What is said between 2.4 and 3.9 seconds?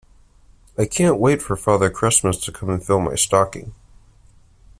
to come and fill my stocking